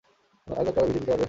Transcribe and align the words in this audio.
আর 0.47 0.53
কয়েকটা 0.57 0.81
ভিজিয়ে 0.81 0.99
দিতে 0.99 1.11
পারবে? 1.11 1.19